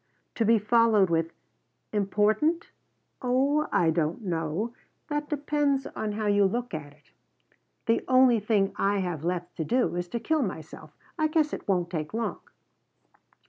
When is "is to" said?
9.95-10.19